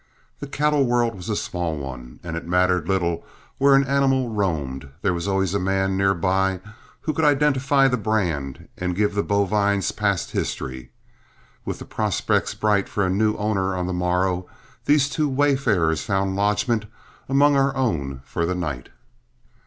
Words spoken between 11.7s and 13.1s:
the prospects bright for